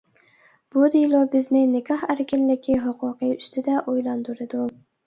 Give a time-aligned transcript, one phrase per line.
[0.75, 4.69] بۇ دېلو بىزنى نىكاھ ئەركىنلىكى ھوقۇقى ئۈستىدە ئويلاندۇرىدۇ.